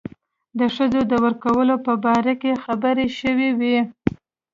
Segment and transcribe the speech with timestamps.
[0.59, 3.77] د ښځو د ورکولو په باره کې خبرې شوې وې.